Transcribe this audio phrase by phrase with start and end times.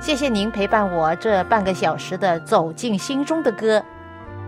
[0.00, 3.82] 谢谢您陪伴我这半个小时的走进心中的歌。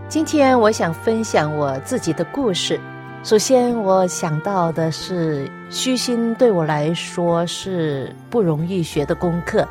[0.07, 2.79] 今天我想分享我自己的故事。
[3.23, 9.67] 首先，我想到的是虚心对我来说是不容易学的功课。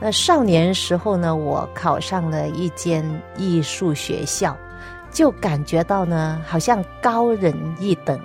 [0.00, 3.04] 那少年时候呢，我考上了一间
[3.36, 4.56] 艺术学校，
[5.12, 8.18] 就感觉到呢，好像高人一等。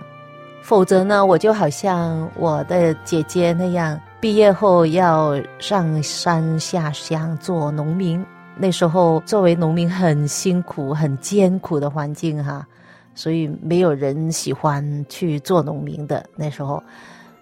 [0.62, 4.00] 否则呢，我就好像我的姐姐那样。
[4.26, 8.26] 毕业后要上山下乡做农民，
[8.58, 12.68] 那时候作为农民很辛苦、很艰苦的环境哈，
[13.14, 16.82] 所以没有人喜欢去做农民的那时候，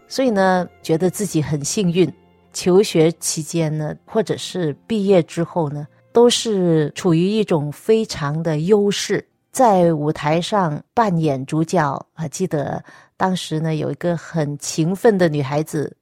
[0.09, 2.13] 所以呢，觉得自己很幸运。
[2.51, 12.05] 求学期间呢，或者是毕业之后呢，都是处于一种非常的优势，在舞台上扮演主角。
[12.13, 12.83] 还记得
[13.15, 15.95] 当时呢，有一个很勤奋的女孩子。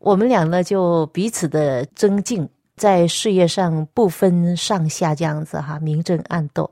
[0.00, 6.68] 我们俩呢，就彼此的增进，在事业上不分上下，这样子哈，明争暗斗。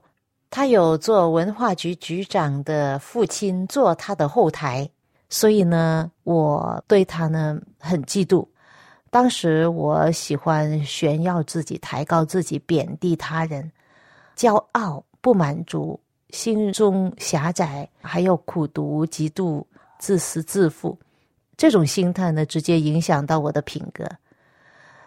[0.49, 4.89] 他有做文化局局长的父亲做他的后台，
[5.29, 8.47] 所以呢，我对他呢很嫉妒。
[9.11, 13.71] 当时我喜欢炫耀自己、抬高自己、贬低他人，
[14.39, 16.01] 骄傲、不满足，
[16.31, 19.63] 心中狭窄，还有苦读、嫉妒、
[19.99, 20.99] 自私、自负。
[21.59, 24.09] 这种心态呢，直接影响到我的品格。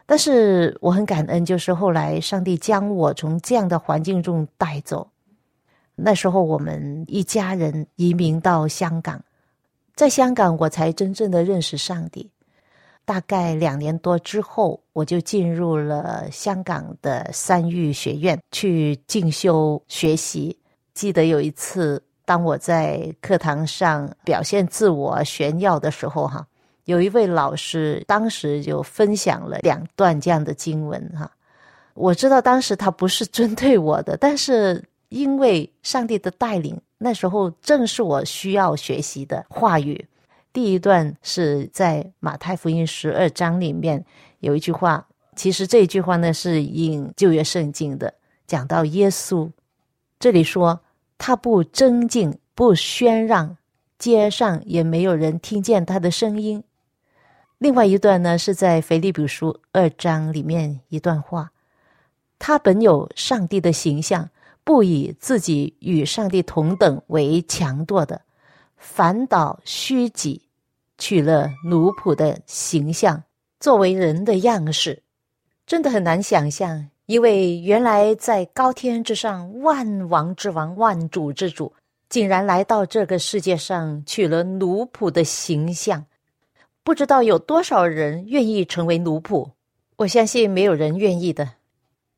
[0.05, 5.09] 但是我很感恩，就是后来上帝将我从这样的环境中带走。
[5.95, 9.23] 那时候我们一家人移民到香港，
[9.95, 12.29] 在香港我才真正的认识上帝。
[13.05, 20.59] 大概两年多之后，我就进入了香港的三育学院去进修学习。
[20.93, 22.03] 记得有一次。
[22.23, 26.47] 当我在课堂上表现自我炫耀的时候，哈，
[26.85, 31.29] 有一位老师当时就分享了两段这样的经文，哈，
[31.93, 40.07] 我知道当时他不是针对我的，但是因为上帝的带领，那时候正是我需要学习的话语。
[40.53, 44.05] 第一段是在马太福音十二章里面
[44.39, 45.05] 有一句话，
[45.35, 48.13] 其实这句话呢是引旧约圣经的，
[48.47, 49.49] 讲到耶稣，
[50.19, 50.79] 这里说。
[51.23, 53.55] 他不争竞，不宣让，
[53.99, 56.63] 街上也没有人听见他的声音。
[57.59, 61.51] 另外一段呢，是在腓立比书二章里面一段话：
[62.39, 64.27] 他本有上帝的形象，
[64.63, 68.19] 不以自己与上帝同等为强夺的，
[68.75, 70.41] 反倒虚己，
[70.97, 73.21] 取了奴仆的形象，
[73.59, 75.03] 作为人的样式。
[75.67, 76.89] 真的很难想象。
[77.11, 81.73] 一位原来在高天之上万王之王、万主之主，
[82.07, 86.05] 竟然来到这个世界上，取了奴仆的形象。
[86.83, 89.49] 不知道有多少人愿意成为奴仆？
[89.97, 91.55] 我相信没有人愿意的。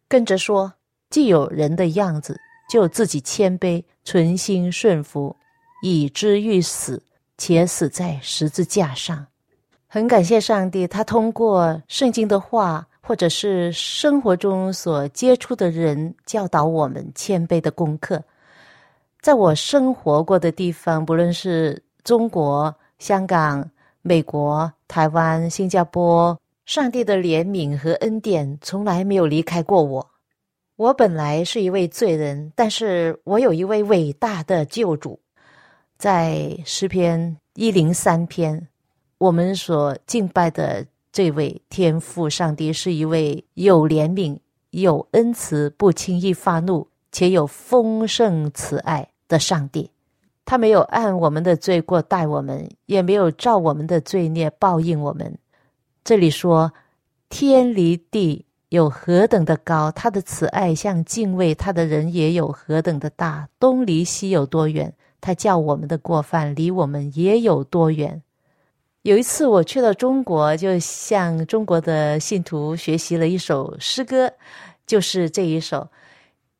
[0.08, 0.72] 跟着说，
[1.10, 2.40] 既有人的样子，
[2.70, 5.36] 就自己谦卑，存心顺服，
[5.82, 7.02] 以之欲死，
[7.40, 9.26] 且死在十字架上。
[9.88, 12.88] 很感谢上帝，他通过圣经的话。
[13.06, 18.24] 或者是生活中所接触的人教导我们谦卑的功课，
[19.20, 23.70] 在我生活过的地方，不论是中国、香港、
[24.02, 30.10] 美国、台湾、新加坡，上帝的怜悯和恩典从来没有离开过我。
[30.78, 35.20] 我本来是一位罪人，但是我有一位伟大的救主，
[35.98, 38.66] 在诗篇一零三篇，
[39.18, 40.86] 我们所敬拜的。
[41.14, 44.36] 这位天父上帝是一位有怜悯、
[44.72, 49.92] 有恩慈、不轻易发怒且有丰盛慈爱的上帝。
[50.44, 55.38] 他没有按我们的罪过待我们，也没有照我们的罪孽报应我们。
[56.04, 56.74] 这里说
[57.30, 63.48] 天离地有何等的高，他的慈爱像敬畏他的人也有何等的大。
[63.60, 68.24] 东离西有多远，他叫我们的过犯离我们也有多远。
[69.04, 74.32] 有一次我去了中国，就向中国的信徒学习了一首诗歌，
[74.88, 75.90] 就是这一首。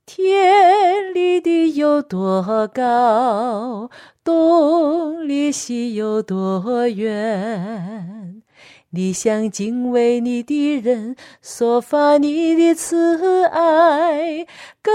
[0.06, 3.90] 天离地有多高，
[4.26, 8.42] 东离西有多远？
[8.90, 14.46] 你想敬畏你的人，所发你的慈爱，
[14.82, 14.94] 更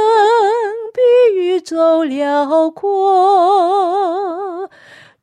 [0.93, 1.01] 比
[1.35, 4.69] 宇宙辽阔。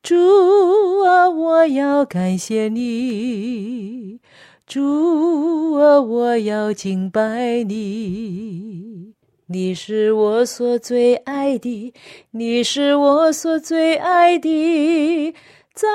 [0.06, 4.20] 主啊，我要感谢你，
[4.64, 9.14] 主啊，我要敬拜你。
[9.46, 11.92] 你是我所最爱的，
[12.30, 15.34] 你是我所最爱的，
[15.74, 15.90] 赞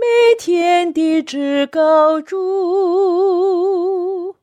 [0.00, 4.34] 美天地之高主。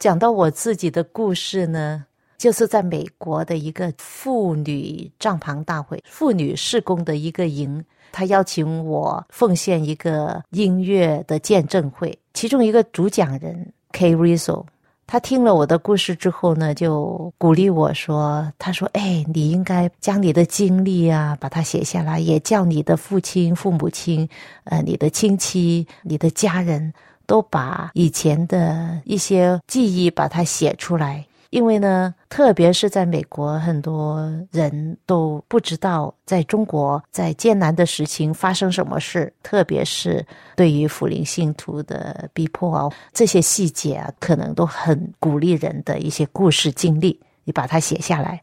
[0.00, 14.14] 讲到我自己的故事呢，就是在美国的一个妇女帐篷大会、妇女事工的一个营，他邀请我奉献一个音乐的见证会，其中一个主讲人 K.
[14.14, 14.64] Rizzo。
[15.06, 24.28] 他听了我的故事之后呢，就鼓励我说：“他说，哎，你应该将你的经历啊，把它写下来，也叫你的父亲、父母亲，
[24.62, 26.94] 呃，你的亲戚、你的家人
[27.26, 34.20] 都把以前的一些记忆把它写出来。”因为呢，特别是在美国，很多
[34.52, 40.24] 人都不知道在中国在艰难的时期发生什么事，特别是
[40.54, 48.40] 对于福林信徒的逼迫啊，这些细节啊，可能都很鼓励人的一些故事经历，你把它写下来。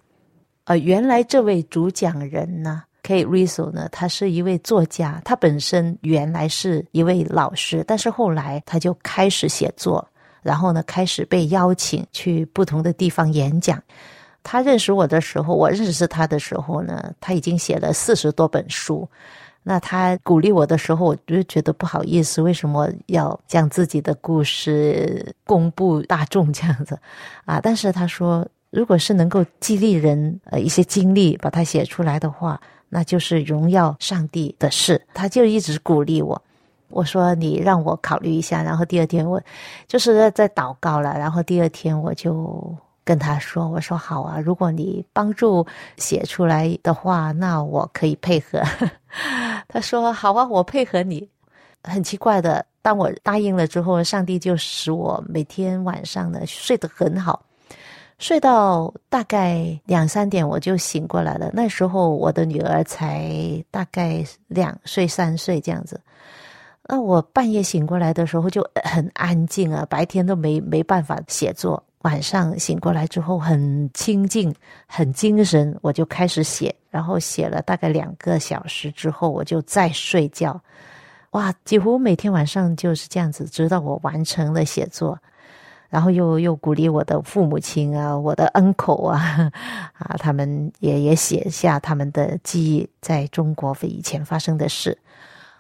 [0.66, 3.26] 呃，原来这位主讲人呢，K.
[3.26, 10.06] Rizzo 呢，他是一位作家，他本身原来是一位老师，但是后来他就开始写作。
[10.48, 13.84] 然后呢，开始被邀请去不同的地方演讲。
[14.42, 19.06] 他认识我的时候，我认识他的时候呢，他已经写了四十多本书。
[19.62, 26.98] 那他鼓励我的时候，我就觉得不好意思，为什么要将自己的故事公布大众这样子
[27.44, 27.60] 啊？
[27.62, 32.58] 但是他说，如果是能够激励人呃一些经历，把它写出来的话，
[32.88, 35.02] 那就是荣耀上帝的事。
[35.14, 36.42] 他就一直鼓励我。
[36.90, 39.42] 我说你让我考虑一下，然后第二天我
[39.88, 45.66] 就是在祷告了，然后第二天我就跟他说：“我说好啊，如果你帮助
[45.98, 48.62] 写出来的话，那我可以配合。
[49.68, 51.28] ”他说：“好啊，我配合你。”
[51.84, 57.42] 很奇怪的，当我答应了之后，上帝就使我每天晚上呢睡得很好，
[58.20, 61.50] 睡到大概两三点我就醒过来了。
[61.54, 63.32] 那时候我的女儿才
[63.72, 66.02] 大概两岁三岁这样子。
[66.90, 74.56] 那我半夜醒过来的时候就很安静啊，白天都没没办法写作，晚上醒过来之后很清静，
[74.88, 80.58] 很精神，我就开始写，然后写了大概两个小时之后，我就再睡觉，
[81.32, 85.20] 哇，几乎每天晚上就是这样子，直到我完成了写作，
[85.90, 89.52] 然后又又鼓励我的父母亲啊，我的 uncle 啊，
[89.92, 94.98] 啊，他们也也写下他们的记忆，在中国以前发生的事。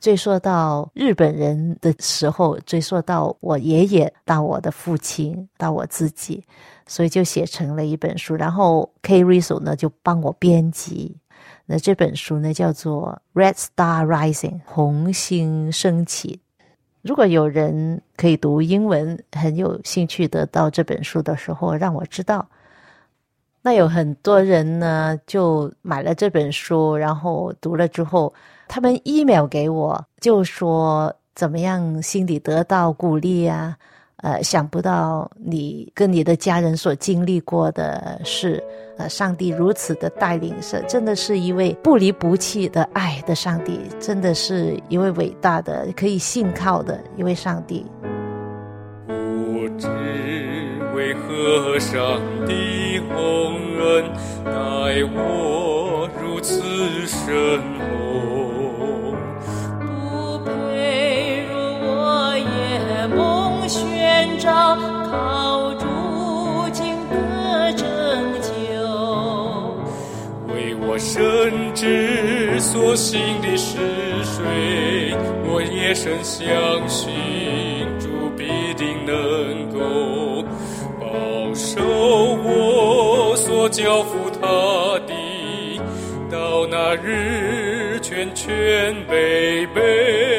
[0.07, 6.41] 追溯到日本人的时候，追溯到我爷爷，到我的父亲，到我自己，
[6.85, 8.33] 所以就写成了一本书。
[8.33, 9.21] 然后 K.
[9.21, 11.17] Rizzo 呢就帮我编辑。
[11.65, 16.39] 那这本书呢叫做《Red Star Rising》红星升起。
[17.01, 22.47] 如果有人可以读英文，很有兴趣得到这本书的时候，让我知道。
[23.67, 28.33] 那有很多人呢就买了这本书，然后读了之后。
[28.69, 33.75] 他们 email 给我，就说怎么样，心里得到鼓励啊，
[34.23, 38.63] 呃，想不到你跟你的家人所经历过的事，
[38.97, 47.85] 呃，上帝如此的带领，是真的是一位不离不弃的爱的上帝，真的是一位伟大的可以信靠的一位上帝。
[49.07, 49.13] 不
[49.77, 49.87] 知
[50.97, 54.03] 为何上帝洪恩
[54.43, 54.51] 待
[55.13, 56.59] 我如此
[57.05, 57.85] 深厚。
[64.39, 64.77] 照
[65.11, 65.85] 靠主
[66.71, 67.85] 经的拯
[68.41, 68.47] 救，
[70.47, 73.77] 为我深知所行的是
[74.23, 75.13] 谁，
[75.43, 76.47] 我也深相
[76.87, 77.09] 信
[77.99, 80.16] 主必定能够
[81.77, 81.85] 受
[82.43, 85.13] 我所交付他的，
[86.31, 90.36] 到那日全全背背。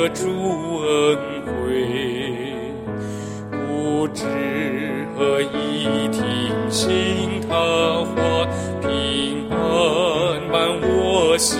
[0.00, 1.50] 得主恩惠？
[3.50, 4.24] 不知
[5.14, 6.20] 何以听
[6.70, 7.54] 信他
[8.06, 8.48] 话，
[8.80, 11.58] 平安满我心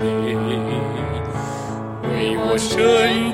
[0.00, 0.04] 内。
[2.08, 2.72] 为我深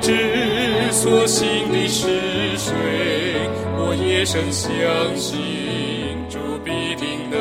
[0.00, 2.08] 知所信的是
[2.58, 2.72] 谁，
[3.78, 4.68] 我也深相
[5.16, 5.38] 信
[6.28, 7.38] 主必定能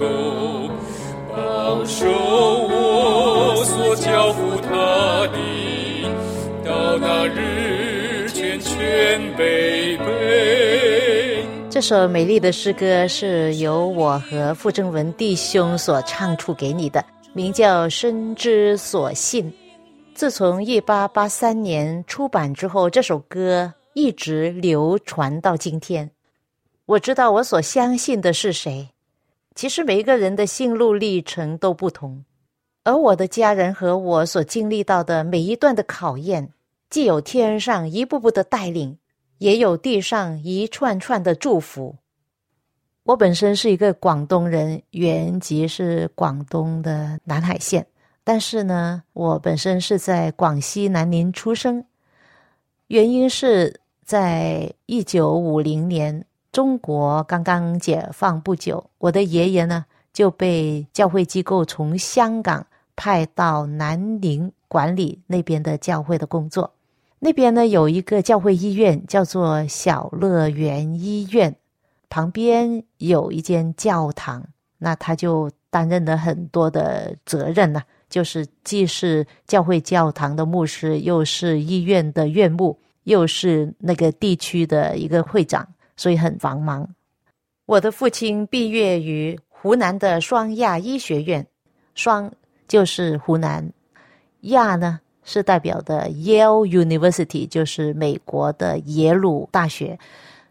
[0.00, 0.68] 够
[1.30, 4.68] 保守我所交付他
[5.28, 5.38] 的，
[6.98, 11.44] 那日全全备备。
[11.68, 19.50] 这首美丽的诗歌是由我和傅正文弟兄所唱出给你的，名叫《深知所信》。
[20.14, 26.10] 自从一八八三年出版之后，这首歌一直流传到今天。
[26.86, 28.88] 我知道我所相信的是谁。
[29.54, 32.24] 其实每一个人的心路历程都不同，
[32.84, 36.52] 而我的家人和我所经历到的每一段的考验，
[36.90, 38.98] 既有天上一步步的带领，
[39.38, 41.96] 也有地上一串串的祝福。
[43.04, 47.86] 我本身是一个广东人，原籍是广东的南海县。
[48.24, 51.84] 但是呢，我本身是在广西南宁出生，
[52.88, 66.70] 原因是在一九五零年，中国刚刚解放不久，我的爷爷呢就被教会机构从香港派到南宁管理那边的教会的工作。
[67.22, 71.54] 那边呢有一个教会医院，叫做小乐园医院，
[72.08, 74.44] 旁边有一间教堂，
[74.78, 77.82] 那他就担任了很多的责任呢。
[78.08, 86.88] 就是既是教会教堂的牧师，又是医院的院牧，又是那个地区的一个会长，所以很繁忙。
[87.66, 91.46] 我的父亲毕业于湖南的双亚医学院，
[91.94, 92.32] 双
[92.66, 93.72] 就是湖南，
[94.40, 94.98] 亚呢
[95.32, 99.96] 是代表的 Yale University，就是美国的耶鲁大学，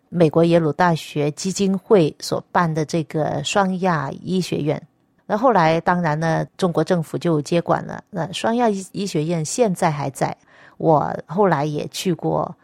[0.08, 4.82] 美国耶鲁大学基金会所办的这个双亚医学院。
[5.26, 8.02] 那后来，当然呢，中国政府就接管了。
[8.10, 10.36] 那双亚医医学院现在还在，
[10.78, 12.56] 我后来也去过。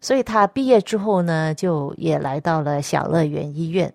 [0.00, 3.92] 所以他毕业之后呢，就也来到了小乐园医院。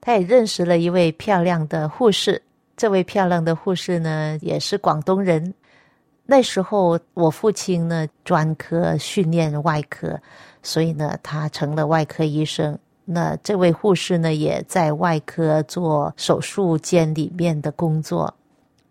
[0.00, 2.40] 他也认识了一位漂亮的护士，
[2.74, 5.52] 这位漂亮的护士呢，也是广东人。
[6.24, 10.20] 那时候我父亲呢，专科训练外科，
[10.62, 12.78] 所以呢，他成了外科医生。
[13.04, 18.32] 那这位护士呢，也在外科做手术间里面的工作，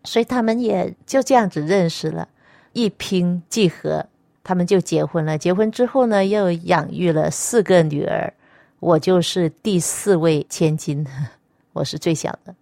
[0.04, 2.28] 所以他们也就这样子认识了，
[2.74, 4.06] 一拼即合，
[4.44, 5.38] 他们就结婚了。
[5.38, 8.34] 结婚之后呢，又养育了四个女儿，
[8.82, 11.08] 我就是第四位千金，
[11.72, 12.54] 我是最小的。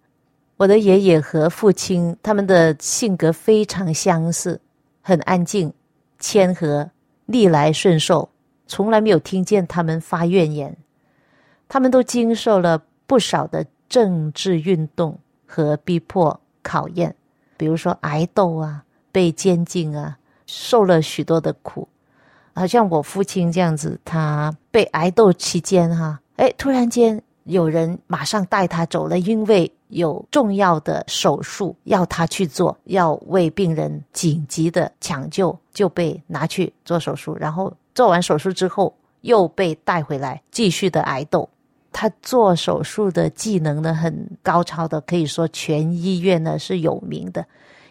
[0.60, 4.60] 我的爷爷和父亲他们的性格非常相似，
[5.00, 5.72] 很安静、
[6.18, 6.90] 谦和、
[7.24, 8.28] 逆来顺受，
[8.66, 10.76] 从来没有听见他们发怨言。
[11.66, 17.16] 他们都经受了不少的政治运动和逼迫考验，
[17.56, 21.88] 比如说挨斗啊，被监禁啊，受了许多的苦。
[22.52, 41.48] 好像我父亲这样子，他被挨斗期间哈，哎，突然间有人马上带他走了，因为有重要的手术要他去做，要为病人紧急的抢救，就被拿去做手术，然后做完手术之后又被带回来继续的挨斗。
[41.92, 47.44] 他做手术的技能呢很高超的，可以说全医院呢是有名的，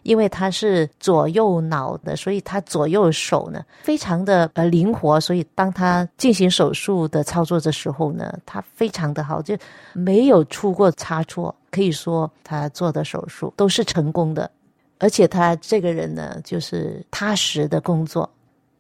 [0.10, 9.56] 因为他是左右脑的，所以他左右手呢非常的呃灵活，所以当他进行手术的操作的时候呢，他非常的好，就
[9.94, 14.50] 没有出过差错，可以说他做的手术都是成功的，
[14.98, 18.28] 而且他这个人呢就是踏实的工作，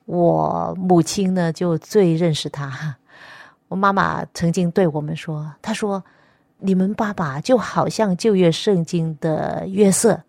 [0.05, 2.95] 我母亲呢就最认识他。
[3.69, 6.03] 我妈妈曾经对我们说：“她说，
[6.57, 10.19] 你们爸爸就好像旧约圣经的约瑟，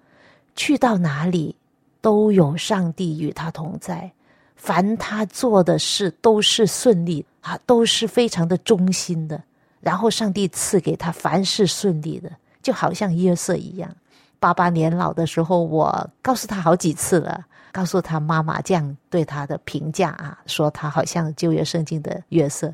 [0.60, 1.56] 去到哪里
[2.02, 4.12] 都有上帝与他同在，
[4.56, 9.42] 凡他做的事都是顺利啊，都是非常的忠心的。
[9.80, 13.90] 然后上帝赐给他凡事顺利的，就好像约瑟一样。
[14.38, 22.70] 八八年老的时候，我告诉他好几次了，告诉他妈妈这样对他的评价啊，说他好像旧约圣经的约瑟。”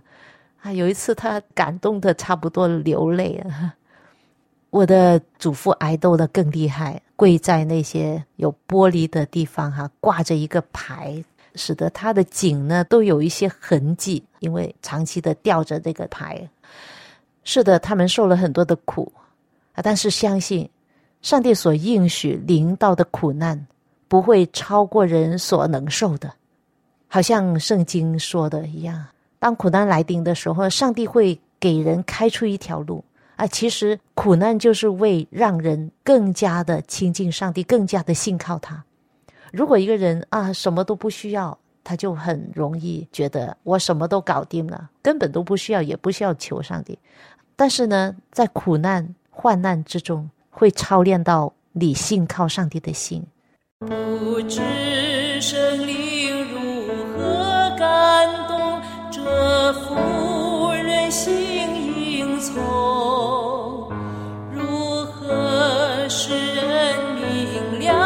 [0.61, 3.75] 啊，有一次他感动的差不多流泪了。
[4.71, 16.47] 我的祖父挨斗的更厉害，跪在那些有玻璃的地方，哈，挂着一个牌，使得他的颈呢都有一些痕迹，因为长期的吊着这个牌。
[17.45, 19.11] 是的，他们受了很多的苦
[19.73, 20.69] 啊，但是相信
[21.23, 23.67] 上帝所应许临到的苦难
[24.09, 26.31] 不会超过人所能受的，
[27.07, 29.07] 好像圣经说的一样。
[29.39, 33.03] 当苦难来临的时候，上帝会给人开出一条路
[33.37, 33.47] 啊！
[33.47, 38.83] 其实苦难就是为让人更加的亲近上帝，更加的信靠他。
[39.53, 46.99] 如果一个人啊什么都不需要，他就很容易觉得我什么都搞定了，根本都不需要，也不需要求上帝。
[47.55, 53.25] 但是呢，在苦难患难之中，会操练到你信靠上帝的心。
[53.81, 54.61] 不知
[55.41, 56.59] 生灵如
[57.13, 61.31] 何感动这妇人心
[62.11, 62.57] 应从
[67.57, 68.06] 明亮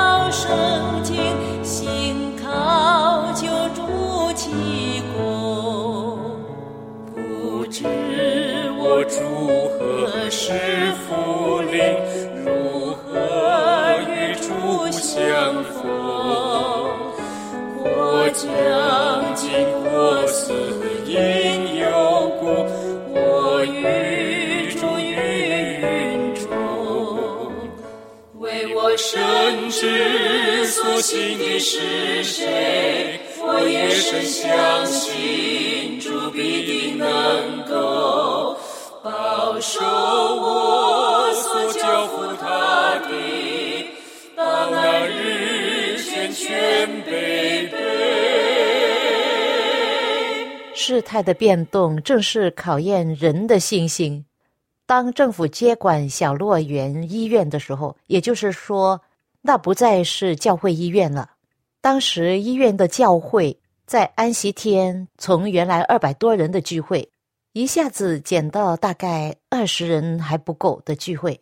[31.59, 38.57] 是谁，我也深相信主必定能够
[39.03, 43.11] 保守我所交付他的，
[44.37, 47.79] 到那日全全备备。
[50.75, 54.25] 事态的变动正是考验人的信心。
[54.87, 59.01] 当政府接管小洛园医院的时候，也就是说，
[59.43, 61.31] 那不再是教会医院了。
[61.83, 67.09] 当时医院的教会在安息天，从原来二百多人的聚会，
[67.55, 71.41] 一下子减到大概二十人还不够的聚会。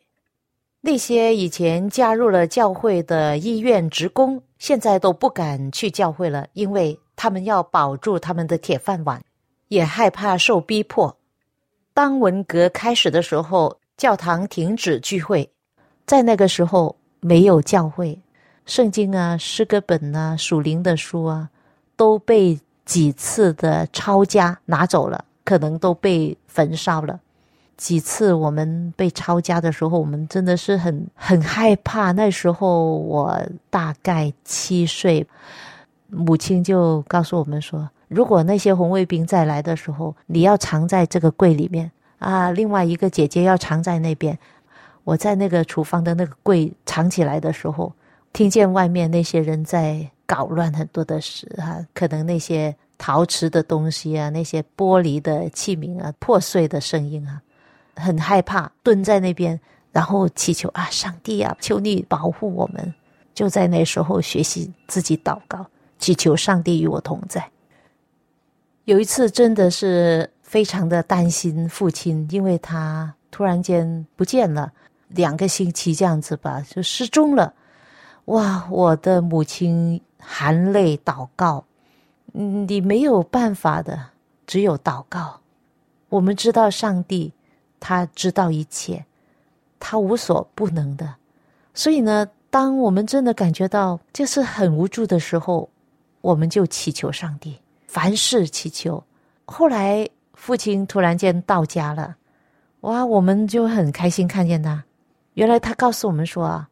[0.80, 9.20] 那些以前加入了教会的医院职工，现在都不敢去教会了，因为他们要保住他们的铁饭碗，
[9.66, 11.18] 也害怕受逼迫。
[11.92, 15.50] 当文革开始的时候，教堂停止聚会，
[16.06, 18.16] 在那个时候没有教会，
[18.68, 21.48] 圣经啊、诗歌本啊、属灵的书啊，
[21.96, 27.18] 都被几次的抄家拿走了，可能都被焚烧了。
[27.78, 32.12] 几次我们被抄家的时候，我们真的是很很害怕。
[32.12, 35.26] 那时候我大概七岁，
[36.08, 37.88] 母亲就告诉我们说。
[38.08, 42.50] 如果那些红卫兵再来的时候，你要藏在这个柜里面啊。
[42.50, 44.38] 另外一个姐姐要藏在那边。
[45.04, 47.90] 我在那个厨房的那个柜藏起来的时候，
[48.32, 57.40] 听见外面那些人在搞乱很多的事啊，可能那些陶瓷的东西啊，那些玻璃的器皿啊，破碎的声音啊，
[57.96, 59.58] 很害怕，蹲在那边，
[59.90, 62.94] 然后祈求啊，上帝啊，求你保护我们。
[63.34, 65.64] 就在那时候学习自己祷告，
[65.98, 67.48] 祈求上帝与我同在。
[68.84, 74.72] 有一次真的是非常的担心父亲，因为他突然间不见了，
[75.08, 77.54] 两个星期这样子吧，就失踪了。
[78.28, 78.66] 哇！
[78.70, 81.64] 我的母亲含泪祷告，
[82.32, 83.98] 你没有办法的，
[84.46, 85.40] 只有祷告。
[86.10, 87.32] 我们知道上帝，
[87.80, 89.04] 他知道一切，
[89.80, 91.14] 他无所不能的。
[91.72, 95.66] 所以呢，当我们真的感觉到就是很无助的时候，
[96.20, 97.58] 我们就祈求上帝。
[97.86, 99.02] 凡事祈求。
[99.46, 102.14] 后来父亲突然间到家了，
[102.80, 104.84] 哇，我们就很开心看见他。
[105.32, 106.68] 原来他告诉我们说啊，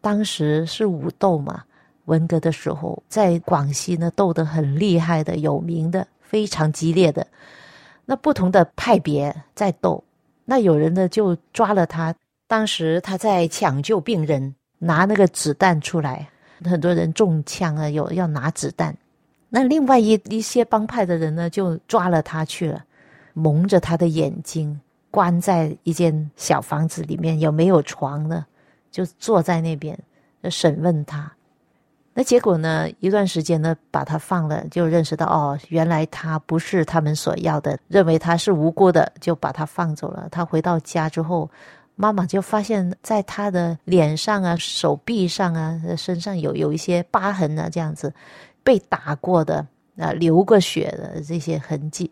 [0.00, 1.62] 当时是武斗嘛，
[2.06, 7.26] 文革的时候，在广西呢斗得很厉害的、有名的、非常激烈的。
[8.06, 10.02] 那不同的派别在斗，
[10.44, 12.14] 那有人呢就抓了他。
[12.48, 16.28] 当时他在抢救病人，拿那个子弹出来，
[16.64, 18.96] 很多人中枪啊，有要拿子弹。
[19.48, 22.84] 那另外一一些帮派的人呢，就抓了他去了，
[23.34, 28.46] 蒙着他的眼睛，关在一间小房子里面，有没有床呢？
[28.90, 29.98] 就坐在那边
[30.50, 31.32] 审问他。
[32.12, 32.88] 那结果呢？
[32.98, 40.28] 一段时间呢，把他放了，就认识到哦，原来他不是他们所要的，认为他是无辜的，就把他放走了。
[40.30, 41.48] 他回到家之后，
[41.94, 48.12] 妈妈就发现，在他的脸上啊、手臂上啊、身上有有一些疤痕啊，这样子。
[48.62, 52.10] 被打过的啊，流过血的这些痕迹。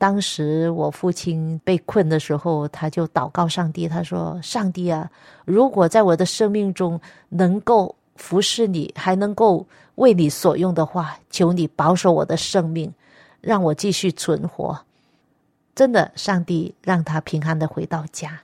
[0.00, 5.10] 当时我父亲被困的时候，他就祷告上帝，他说：“上帝啊，
[5.44, 12.90] 如果在我的生命中能够服侍你，还能够为你所用的话，求你保守我的生命，
[13.42, 14.80] 让我继续存活。”
[15.76, 18.40] 真的，上帝让他平安的回到家。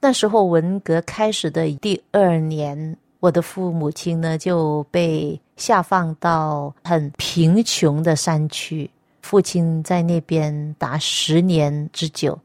[0.00, 8.90] 那时候文革开始的第二年，我的父母亲呢就被下放到很贫穷的山区，
[9.26, 12.38] 父亲在那边达十年之久。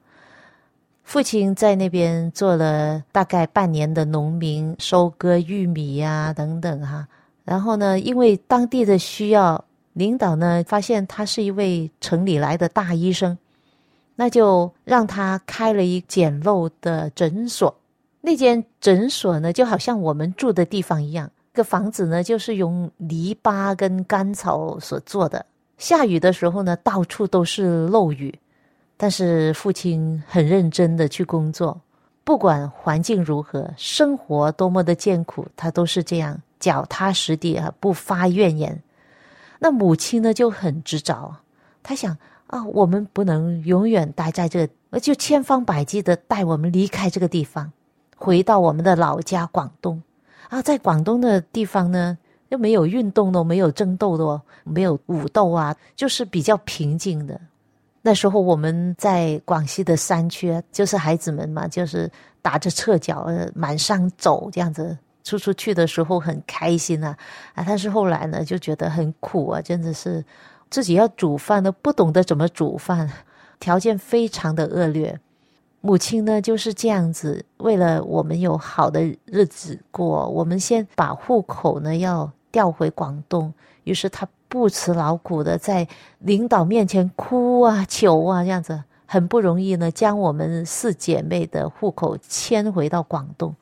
[1.03, 7.07] 父亲在那边做了大概半年的农民，收割玉米呀等等哈。
[7.43, 9.63] 然后呢，因为当地的需要，
[9.93, 13.37] 领导呢发现他是一位城里来的大医生，
[14.15, 17.71] 那就让他开了一简陋的诊所。
[18.21, 25.45] 那间诊所呢，就好像我们住的地方一样，个房子呢就是用泥巴跟干草所做的。
[25.81, 28.37] 下雨的时候呢，到处都是漏雨。
[28.95, 31.81] 但是父亲很认真的去工作，
[32.23, 38.79] 不管环境如何，生活多么的艰苦，他都是这样脚踏实地啊，不发怨言。
[39.57, 41.35] 那母亲呢就很执着，
[41.81, 42.15] 他想
[42.45, 44.69] 啊，我们不能永远待在这，
[45.01, 47.71] 就千方百计的带我们离开这个地方，
[48.15, 49.99] 回到我们的老家广东
[50.49, 52.15] 啊，在广东的地方呢，
[52.51, 57.39] 又没有运动的，没有争斗的，没有武斗啊，就是比较平静的。
[58.01, 62.11] 那时候我们在广西的山区，就是孩子们嘛，就是
[62.41, 67.15] 打着赤脚满山走这样子，出出去的时候很开心啊
[67.53, 67.63] 啊！
[67.65, 70.25] 但是后来呢，就觉得很苦啊，真的是
[70.69, 73.09] 自己要煮饭都不懂得怎么煮饭，
[73.59, 75.17] 条件非常的恶劣。
[75.79, 84.27] 母亲呢就是这样子，为了我们有好的日子过，我们先把户口呢要调回广东，于是他。
[84.51, 85.87] 不辞劳苦的在
[86.19, 93.55] 领导面前哭啊求啊，这样子很不容易呢，将我们四姐妹的户口迁回到广东。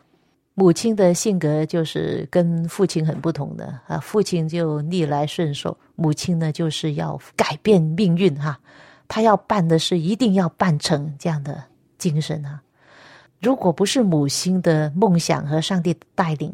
[0.56, 8.60] 母亲的性格就是跟父亲很不同的啊，父亲就逆来顺受，母亲呢就是要改变命运哈，
[9.08, 11.64] 她要办的事一定要办成这样的
[12.00, 12.60] 精神啊。
[13.40, 16.52] 如果不是母亲的梦想和上帝带领，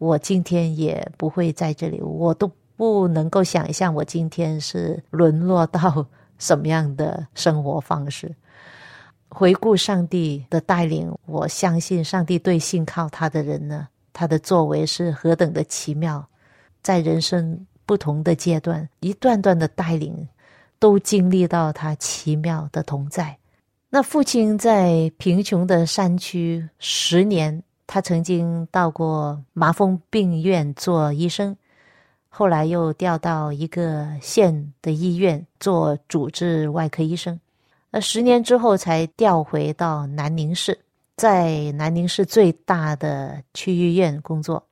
[0.00, 2.50] 我今天也不会在这里，我都。
[2.80, 6.06] 不能够想象我今天是沦落到
[6.38, 8.34] 什么样的生活方式。
[9.28, 16.26] 回顾上帝的带领，我相信上帝对信靠他的人呢，他的作为是何等的奇妙。
[16.80, 20.26] 在人生不同的阶段，一段段的带领，
[20.78, 23.36] 都经历到他奇妙的同在。
[23.90, 31.56] 那父亲在贫穷的山区十年，他曾经到过麻风病院做医生。
[32.28, 37.40] 后来又调到一个县的医院做主治外科医生，
[37.90, 40.78] 呃十年之后才调回到南宁市，
[41.16, 44.64] 在南宁市最大的区医院工作。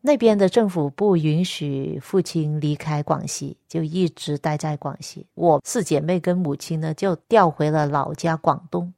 [0.00, 5.26] 那边的政府不允许父亲离开广西，就一直待在广西。
[5.34, 8.94] 我四姐妹跟母亲呢，就调回了老家广东，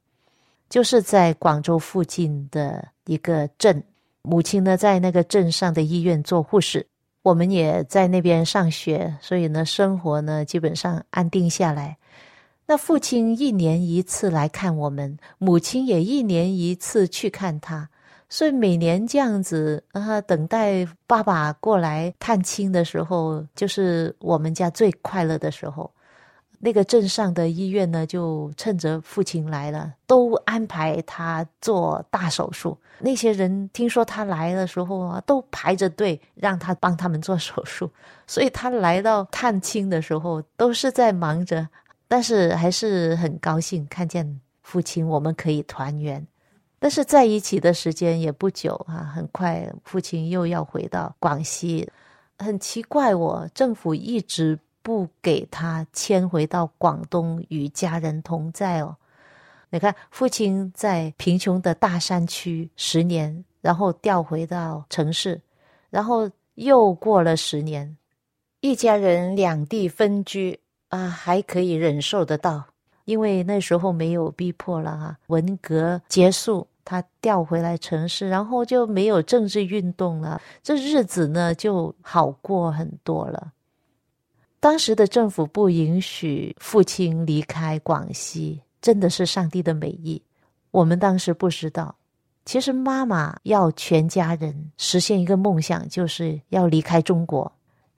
[0.69, 3.83] 就是在广州附近的一个镇。
[4.21, 6.85] 母亲呢，在那个镇上的医院做护士。
[7.21, 11.97] 我们也在那边上学，所以呢，生活呢基本上安定下来。
[12.65, 17.89] 那父亲一年一次来看我们，母亲也一年一次去看他，
[18.29, 25.91] 所以每年这样子啊，等待爸爸过来探亲的时候，就是我们家最快乐的时候。
[26.61, 32.77] 那个镇上的医院呢，就趁着父亲来了，都安排他做大手术。
[32.99, 37.89] 那些人听说他来的时候啊，都排着队让他帮他们做手术。
[38.27, 41.65] 所以他来到探亲的时候，都是在忙着，
[42.09, 46.27] 但是还是很高兴看见父亲，我们可以团圆。
[46.77, 51.89] 但是在一起的时间也不久啊，很快父亲又要回到广西。
[52.37, 54.59] 很奇怪，我政府一直。
[54.81, 58.95] 不给他迁回到广东与家人同在哦。
[59.69, 65.39] 你看，父亲在贫穷的大山区十年，然后调回到城市，
[65.89, 67.95] 然后又过了十年，
[68.61, 72.63] 一家人两地分居啊，还可以忍受得到，
[73.05, 75.19] 因为那时候没有逼迫了啊。
[75.27, 83.51] 文革结束，他调回来城市，然后就没有政治运动了，这日子呢就好过很多了。
[84.61, 90.21] 当时的政府不允许父亲离开广西，真的是上帝的美意。
[90.71, 91.95] 我们当时不知道，
[92.43, 97.49] 其实妈妈要全家人实现一个梦想，就是要离开中国。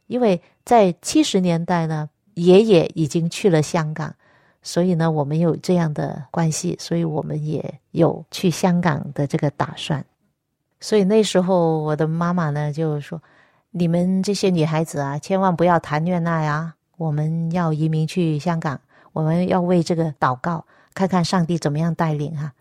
[0.06, 4.14] 因为在七十年代呢，爷爷已经去了香港，
[4.62, 10.06] 所以呢，我们有这样的关系，所以我们也有去香港的这个打算。
[10.80, 13.20] 所以那时候我的妈妈呢，就说。
[13.72, 16.76] 你们这些女孩子啊，千万不要谈恋爱啊！
[16.98, 18.80] 我们要移民去香港，
[19.14, 22.52] 我们要为这个祷告，看看上帝怎么样带领哈。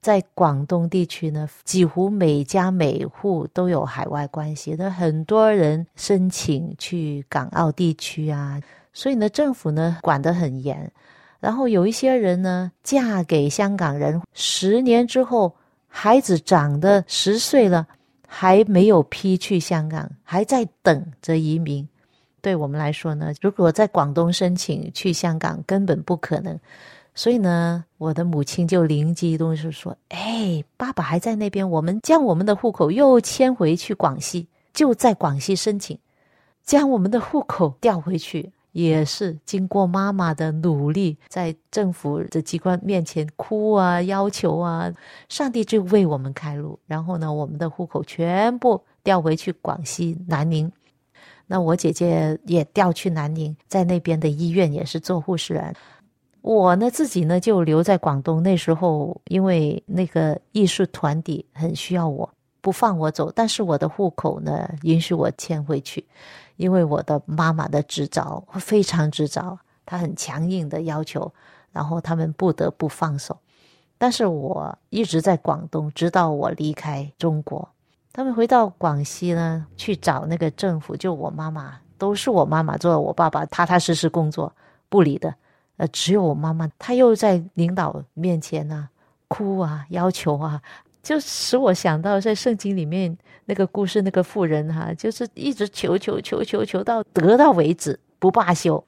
[0.00, 8.60] 在广东地区呢，几乎每家每户都有海外关系那，很多人申请去港澳地区啊，
[8.92, 10.90] 所以呢，政府呢管得很严。
[11.38, 15.54] 然后有一些人呢，嫁给香港人，十年之后，
[15.86, 17.86] 孩子长得十岁了，
[18.32, 21.86] 还没有批去香港，还在等着移民。
[22.40, 26.58] 对我们来说呢，如果在广东申请去香港，根本不可能。
[27.12, 35.98] 所以呢，我的母亲就灵机一动，是说：“哎，爸爸还在那边，我们将我们的户口又迁回去广西，就在广西申请，
[36.64, 44.92] 将我们的户口调回去，也是经过妈妈的努力，在政府的机关面前哭啊，要求啊，
[45.28, 46.78] 上帝就为我们开路。
[46.86, 50.70] 然后呢，我们的户口全部调回去广西南宁。
[51.46, 55.74] 那我姐姐也调去南宁，在那边的医院也是做护士员。”
[56.42, 58.42] 我呢，自己呢就留在广东。
[58.42, 63.30] 那时候，因为那个艺术团体很需要我，不放我走。
[63.30, 66.02] 但是我的户口呢，允许我迁回去，
[66.60, 71.32] 因为我的妈妈的执照非常执照，她很强硬的要求，
[71.72, 73.38] 然后他们不得不放手。
[73.96, 77.66] 但是我一直在广东，直到我离开中国。
[78.12, 84.52] 他们回到广西呢，去找那个政府，就我妈妈，都是我妈妈做，我爸爸踏踏实实工作，
[84.90, 85.34] 不理的。
[85.78, 88.90] 呃，只有我妈妈，她又在领导面前呢
[89.28, 90.60] 哭啊，要求啊，
[91.02, 98.84] 就使我想到在圣经里面那个故事，那个妇人哈，就是一直求求求求求到得到为止，不罢休。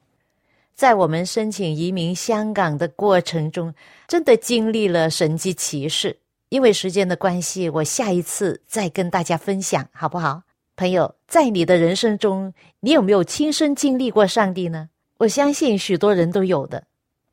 [0.75, 3.73] 在我们申请移民香港的过程中，
[4.07, 6.17] 真的经历了神迹奇事。
[6.49, 10.43] 因为时间的关系，我下一次再跟大家分享，好不好？
[10.75, 14.89] 朋友，在你的人生中，你有没有亲身经历过上帝呢？
[15.17, 16.83] 我相信许多人都有的，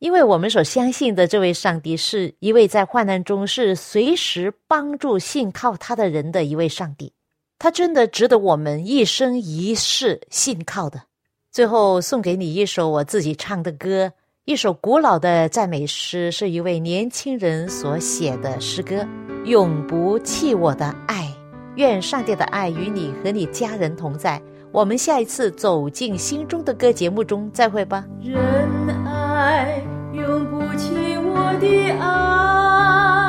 [0.00, 7.12] 因为我们所相信的这位上帝是一位在患难中是随时帮助信靠他的人的一位上帝，
[7.58, 11.02] 他真的值得我们一生一世信靠的。
[11.52, 14.10] 最后送给你一首我自己唱的歌，
[14.46, 18.96] 一首古老的赞美诗，是一位年轻人所写的诗歌，
[19.44, 21.24] 《永不弃我的爱》，
[21.76, 24.40] 愿上帝的爱与你和你家人同在。
[24.72, 28.06] 我们下一次走进心中的歌节目中再会吧。
[28.22, 28.99] 仁
[29.40, 31.66] 爱永不弃我的
[31.98, 33.19] 爱，